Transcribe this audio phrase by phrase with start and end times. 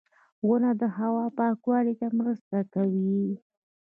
[0.47, 3.25] •ونه د هوا پاکوالي ته مرسته کوي.